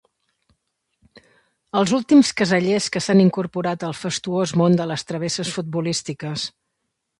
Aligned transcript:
Els 1.81 1.93
últims 1.97 2.31
casellers 2.39 2.87
que 2.95 3.03
s'han 3.07 3.23
incorporat 3.25 3.87
al 3.89 3.95
fastuós 4.01 4.57
món 4.63 4.81
de 4.83 4.91
les 4.95 5.09
travesses 5.13 5.55
futbolístiques. 5.59 6.51